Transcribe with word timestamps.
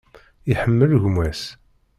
Iḥemmel 0.51 0.91
gma-s. 1.03 1.41